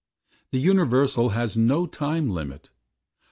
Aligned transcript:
The 0.49 0.57
Universal 0.57 1.29
has 1.29 1.55
no 1.55 1.85
time 1.85 2.27
limit. 2.31 2.71